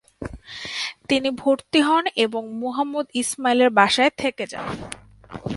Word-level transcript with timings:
তিনি 1.09 1.29
ভর্তি 1.41 1.79
হন 1.81 2.03
এবং 2.15 2.43
মুহাম্মদ 2.61 3.05
ইসমাইলের 3.13 3.69
বাসায় 3.69 4.11
থেকে 4.17 4.43
যান। 4.47 4.67